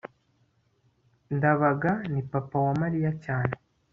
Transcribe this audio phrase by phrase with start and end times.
[1.35, 3.53] ndabaga ni papa wa mariya cyane